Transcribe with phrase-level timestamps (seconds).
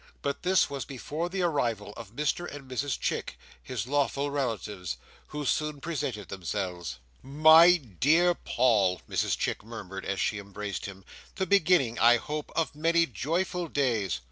[0.23, 5.45] But this was before the arrival of Mr and Mrs Chick, his lawful relatives, who
[5.45, 6.97] soon presented themselves.
[7.21, 12.73] "My dear Paul," Mrs Chick murmured, as she embraced him, "the beginning, I hope, of
[12.73, 14.19] many joyful days!"